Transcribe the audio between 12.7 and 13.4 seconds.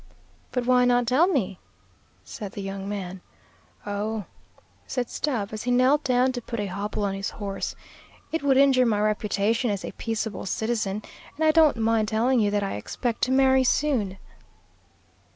expect to